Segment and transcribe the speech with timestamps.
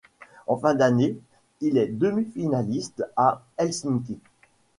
[0.47, 1.15] En fin d'année,
[1.59, 4.17] il est demi-finaliste à Helsinki.